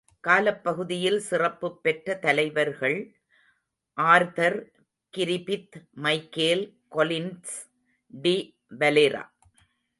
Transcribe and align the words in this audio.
காலப் 0.19 0.63
பகுதியில் 0.63 1.19
சிறப்புப் 1.19 1.83
பெற்ற 1.83 2.15
தலைவர்கள்.ஆர்தர் 2.15 4.71
கிரிபித், 5.17 5.81
மைக்கேல் 5.91 6.77
கொலின்ஸ், 6.91 7.53
டி 8.21 8.57
வலெரா. 8.79 9.29